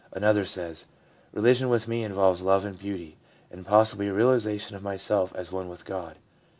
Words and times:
Another 0.11 0.45
says:' 0.45 0.87
Religion 1.31 1.69
with 1.69 1.87
me 1.87 2.03
involves 2.03 2.41
love 2.41 2.65
and 2.65 2.75
beauty, 2.75 3.17
and 3.51 3.63
possibly 3.67 4.07
a 4.07 4.13
realisation 4.15 4.75
of 4.75 4.81
myself 4.81 5.31
as 5.35 5.51
one 5.51 5.69
with 5.69 5.85
God.' 5.85 6.17